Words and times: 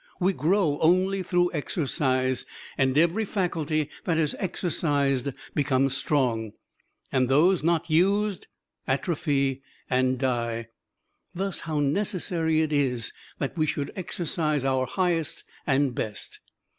We 0.19 0.33
grow 0.33 0.79
only 0.81 1.21
through 1.21 1.53
exercise, 1.53 2.43
and 2.75 2.97
every 2.97 3.23
faculty 3.23 3.91
that 4.05 4.17
is 4.17 4.35
exercised 4.39 5.29
becomes 5.53 5.95
strong, 5.95 6.53
and 7.11 7.29
those 7.29 7.61
not 7.61 7.87
used 7.87 8.47
atrophy 8.87 9.61
and 9.91 10.17
die. 10.17 10.69
Thus 11.35 11.59
how 11.69 11.81
necessary 11.81 12.61
it 12.61 12.73
is 12.73 13.13
that 13.37 13.55
we 13.55 13.67
should 13.67 13.91
exercise 13.95 14.65
our 14.65 14.87
highest 14.87 15.43
and 15.67 15.93
best! 15.93 16.39